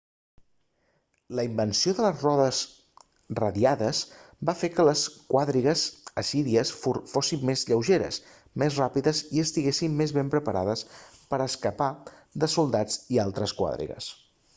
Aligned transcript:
la 1.39 1.43
invenció 1.49 1.91
de 1.97 2.03
les 2.05 2.21
rodes 2.27 2.61
radiades 3.39 3.99
va 4.51 4.55
fer 4.63 4.69
que 4.77 4.85
les 4.89 5.03
quadrigues 5.35 5.83
assíries 6.23 6.71
fossin 7.17 7.45
més 7.53 7.65
lleugeres 7.73 8.19
més 8.65 8.81
ràpides 8.85 9.21
i 9.37 9.45
estiguessin 9.45 9.95
més 10.03 10.15
ben 10.19 10.33
preparades 10.37 10.85
per 11.35 11.43
a 11.43 11.51
escapar 11.53 11.91
de 12.45 12.53
soldats 12.59 13.01
i 13.17 13.25
altres 13.31 13.55
quadrigues 13.63 14.13